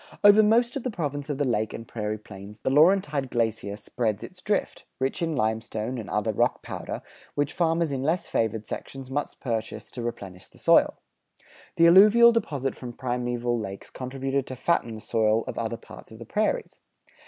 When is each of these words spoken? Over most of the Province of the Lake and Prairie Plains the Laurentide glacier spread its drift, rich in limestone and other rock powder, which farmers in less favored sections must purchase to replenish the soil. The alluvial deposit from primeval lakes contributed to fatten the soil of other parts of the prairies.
Over 0.23 0.41
most 0.41 0.75
of 0.75 0.81
the 0.81 0.89
Province 0.89 1.29
of 1.29 1.37
the 1.37 1.47
Lake 1.47 1.73
and 1.75 1.87
Prairie 1.87 2.17
Plains 2.17 2.61
the 2.61 2.71
Laurentide 2.71 3.29
glacier 3.29 3.77
spread 3.77 4.23
its 4.23 4.41
drift, 4.41 4.83
rich 4.97 5.21
in 5.21 5.35
limestone 5.35 5.99
and 5.99 6.09
other 6.09 6.33
rock 6.33 6.63
powder, 6.63 7.03
which 7.35 7.53
farmers 7.53 7.91
in 7.91 8.01
less 8.01 8.25
favored 8.25 8.65
sections 8.65 9.11
must 9.11 9.39
purchase 9.39 9.91
to 9.91 10.01
replenish 10.01 10.47
the 10.47 10.57
soil. 10.57 10.95
The 11.75 11.85
alluvial 11.85 12.31
deposit 12.31 12.73
from 12.75 12.93
primeval 12.93 13.59
lakes 13.59 13.91
contributed 13.91 14.47
to 14.47 14.55
fatten 14.55 14.95
the 14.95 15.01
soil 15.01 15.43
of 15.45 15.59
other 15.59 15.77
parts 15.77 16.11
of 16.11 16.17
the 16.17 16.25
prairies. 16.25 16.79